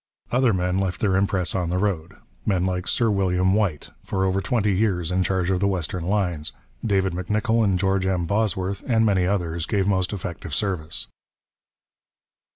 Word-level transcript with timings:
Other 0.31 0.51
men 0.51 0.79
left 0.79 0.99
their 0.99 1.15
impress 1.15 1.53
on 1.53 1.69
the 1.69 1.77
road: 1.77 2.15
men 2.43 2.65
like 2.65 2.87
Sir 2.87 3.11
William 3.11 3.53
Whyte, 3.53 3.91
for 4.03 4.25
over 4.25 4.41
twenty 4.41 4.73
years 4.73 5.11
in 5.11 5.21
charge 5.21 5.51
of 5.51 5.59
the 5.59 5.67
western 5.67 6.03
lines, 6.05 6.53
David 6.83 7.13
M'Nicoll, 7.13 7.63
and 7.63 7.77
George 7.77 8.07
M. 8.07 8.25
Bosworth 8.25 8.81
and 8.87 9.05
many 9.05 9.27
others, 9.27 9.67
gave 9.67 9.87
most 9.87 10.11
effective 10.11 10.55
service. 10.55 11.05